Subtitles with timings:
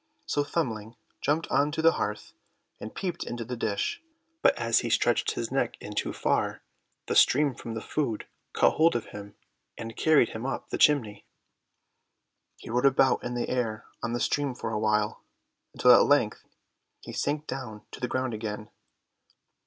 [0.25, 2.33] So Thumbling jumped on to the hearth,
[2.79, 4.01] and peeped into the dish,
[4.41, 6.63] but as he stretched his neck in too far
[7.05, 9.35] the steam from the food caught hold of him,
[9.77, 11.27] and carried him up the chimney.
[12.57, 15.23] He rode about in the air on the steam for a while,
[15.75, 16.45] until at length
[17.01, 18.71] he sank down to the ground again.